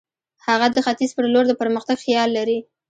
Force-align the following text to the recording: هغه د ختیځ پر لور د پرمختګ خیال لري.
هغه 0.47 0.67
د 0.75 0.77
ختیځ 0.85 1.11
پر 1.17 1.25
لور 1.33 1.45
د 1.47 1.53
پرمختګ 1.61 1.97
خیال 2.05 2.29
لري. 2.37 2.57